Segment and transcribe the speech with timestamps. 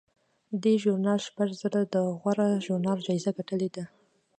[0.61, 3.83] دې ژورنال شپږ ځله د غوره ژورنال جایزه ګټلې ده.